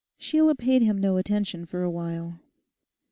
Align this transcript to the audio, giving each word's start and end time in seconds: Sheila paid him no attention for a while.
Sheila 0.17 0.55
paid 0.55 0.81
him 0.81 0.97
no 0.97 1.17
attention 1.17 1.63
for 1.67 1.83
a 1.83 1.91
while. 1.91 2.39